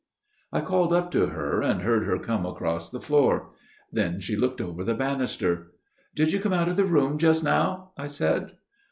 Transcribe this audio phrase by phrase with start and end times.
[0.51, 3.51] "I called up to her; and heard her come across the floor.
[3.91, 5.73] Then she looked over the banister.
[5.91, 8.53] * Did you come out of the room just now?' I said.